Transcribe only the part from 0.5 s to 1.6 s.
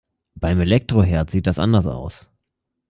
Elektroherd sieht das